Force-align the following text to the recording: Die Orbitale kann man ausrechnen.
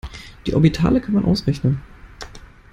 Die 0.47 0.55
Orbitale 0.55 0.99
kann 0.99 1.13
man 1.13 1.25
ausrechnen. 1.25 1.83